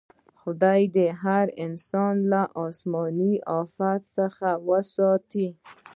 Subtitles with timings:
[0.41, 5.47] خدای دې هر انسان له اسماني افت څخه وساتي.